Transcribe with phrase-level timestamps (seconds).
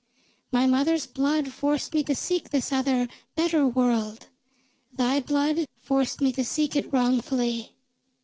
[0.51, 4.29] My mother's blood forced me to seek this other, better world;
[4.91, 7.75] thy blood forced me to seek it wrongfully."